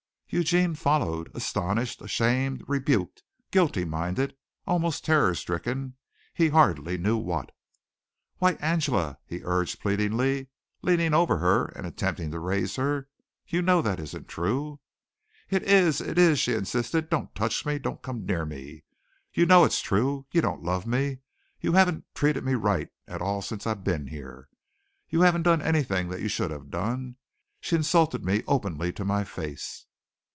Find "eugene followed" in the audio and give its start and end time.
0.33-1.29